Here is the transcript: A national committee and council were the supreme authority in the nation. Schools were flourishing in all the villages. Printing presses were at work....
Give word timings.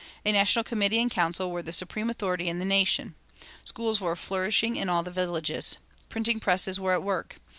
A 0.25 0.31
national 0.31 0.63
committee 0.63 0.99
and 0.99 1.11
council 1.11 1.51
were 1.51 1.61
the 1.61 1.71
supreme 1.71 2.09
authority 2.09 2.47
in 2.47 2.57
the 2.57 2.65
nation. 2.65 3.13
Schools 3.63 4.01
were 4.01 4.15
flourishing 4.15 4.75
in 4.75 4.89
all 4.89 5.03
the 5.03 5.11
villages. 5.11 5.77
Printing 6.09 6.39
presses 6.39 6.79
were 6.79 6.93
at 6.93 7.03
work.... 7.03 7.35